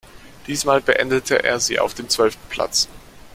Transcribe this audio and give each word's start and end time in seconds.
Diesmal 0.47 0.81
beendete 0.81 1.43
er 1.43 1.59
sie 1.59 1.77
auf 1.77 1.93
dem 1.93 2.09
zwölften 2.09 2.41
Platz. 2.49 2.89